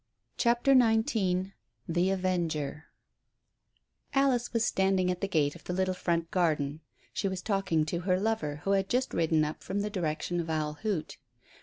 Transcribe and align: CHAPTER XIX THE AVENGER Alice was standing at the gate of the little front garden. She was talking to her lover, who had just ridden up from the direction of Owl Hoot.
CHAPTER 0.35 0.73
XIX 0.73 1.51
THE 1.87 2.09
AVENGER 2.09 2.85
Alice 4.15 4.51
was 4.51 4.65
standing 4.65 5.11
at 5.11 5.21
the 5.21 5.27
gate 5.27 5.53
of 5.53 5.65
the 5.65 5.73
little 5.73 5.93
front 5.93 6.31
garden. 6.31 6.79
She 7.13 7.27
was 7.27 7.43
talking 7.43 7.85
to 7.85 7.99
her 7.99 8.19
lover, 8.19 8.61
who 8.63 8.71
had 8.71 8.89
just 8.89 9.13
ridden 9.13 9.45
up 9.45 9.61
from 9.63 9.81
the 9.81 9.91
direction 9.91 10.39
of 10.39 10.49
Owl 10.49 10.73
Hoot. 10.81 11.17